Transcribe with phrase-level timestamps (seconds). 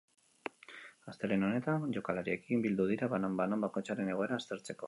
[1.11, 4.79] Astelehen honetan jokalariekin bildu dira, banan-banan, bakoitzaren egoera aztertzeko.